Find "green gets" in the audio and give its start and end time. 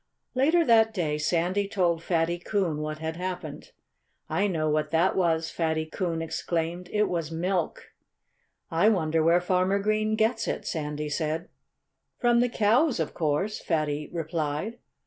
9.77-10.47